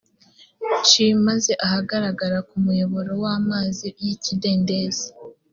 nshi 0.79 1.05
maze 1.25 1.51
ahagarara 1.65 2.39
ku 2.47 2.55
muyoboro 2.65 3.11
a 3.15 3.19
w 3.23 3.25
amazi 3.37 3.87
y 4.03 4.05
ikidendezi 4.13 5.07